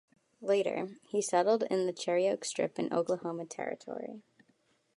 Later, 0.41 0.95
he 1.09 1.21
settled 1.21 1.61
in 1.69 1.85
the 1.85 1.93
Cherokee 1.93 2.39
Strip 2.43 2.79
in 2.79 2.91
Oklahoma 2.91 3.45
Territory. 3.45 4.23